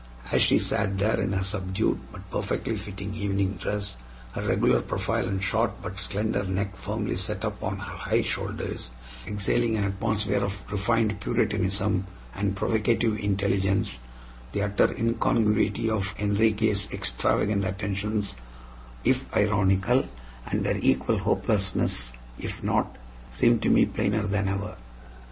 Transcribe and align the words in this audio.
As 0.31 0.41
she 0.41 0.57
sat 0.57 0.97
there 0.97 1.21
in 1.21 1.31
her 1.33 1.43
subdued 1.43 1.99
but 2.11 2.27
perfectly 2.31 2.75
fitting 2.75 3.13
evening 3.13 3.57
dress, 3.57 3.97
her 4.31 4.41
regular 4.41 4.81
profile 4.81 5.27
and 5.27 5.43
short 5.43 5.73
but 5.83 5.99
slender 5.99 6.43
neck 6.43 6.75
firmly 6.75 7.15
set 7.15 7.43
upon 7.43 7.77
her 7.77 7.97
high 7.97 8.23
shoulders, 8.23 8.89
exhaling 9.27 9.77
an 9.77 9.83
atmosphere 9.83 10.43
of 10.43 10.55
refined 10.71 11.19
puritanism 11.19 12.07
and 12.33 12.55
provocative 12.55 13.15
intelligence, 13.19 13.99
the 14.53 14.63
utter 14.63 14.91
incongruity 14.91 15.87
of 15.91 16.15
Enriquez' 16.17 16.87
extravagant 16.91 17.63
attentions 17.63 18.35
if 19.03 19.31
ironical, 19.37 20.07
and 20.47 20.63
their 20.65 20.79
equal 20.79 21.19
hopelessness 21.19 22.11
if 22.39 22.63
not, 22.63 22.97
seemed 23.29 23.61
to 23.61 23.69
me 23.69 23.85
plainer 23.85 24.23
than 24.25 24.47
ever. 24.47 24.75